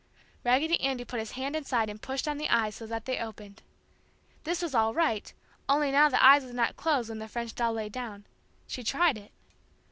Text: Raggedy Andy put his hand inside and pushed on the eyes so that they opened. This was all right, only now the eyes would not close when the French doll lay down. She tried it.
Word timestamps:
Raggedy 0.43 0.81
Andy 0.81 1.05
put 1.05 1.19
his 1.19 1.33
hand 1.33 1.55
inside 1.55 1.87
and 1.87 2.01
pushed 2.01 2.27
on 2.27 2.39
the 2.39 2.49
eyes 2.49 2.73
so 2.73 2.87
that 2.87 3.05
they 3.05 3.19
opened. 3.19 3.61
This 4.45 4.63
was 4.63 4.73
all 4.73 4.95
right, 4.95 5.31
only 5.69 5.91
now 5.91 6.09
the 6.09 6.25
eyes 6.25 6.43
would 6.43 6.55
not 6.55 6.75
close 6.75 7.07
when 7.07 7.19
the 7.19 7.27
French 7.27 7.53
doll 7.53 7.73
lay 7.73 7.87
down. 7.87 8.25
She 8.65 8.83
tried 8.83 9.19
it. 9.19 9.31